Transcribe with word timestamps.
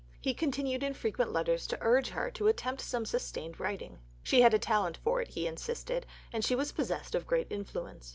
He 0.19 0.33
continued 0.33 0.81
in 0.81 0.95
frequent 0.95 1.31
letters 1.31 1.67
to 1.67 1.77
urge 1.79 2.09
her 2.09 2.31
to 2.31 2.47
attempt 2.47 2.81
some 2.81 3.05
sustained 3.05 3.59
writing. 3.59 3.99
She 4.23 4.41
had 4.41 4.51
a 4.51 4.57
talent 4.57 4.97
for 5.03 5.21
it, 5.21 5.27
he 5.27 5.45
insisted, 5.45 6.07
and 6.33 6.43
she 6.43 6.55
was 6.55 6.71
possessed 6.71 7.13
of 7.13 7.27
great 7.27 7.45
influence. 7.51 8.09